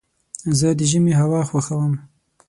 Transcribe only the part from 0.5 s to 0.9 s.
زه د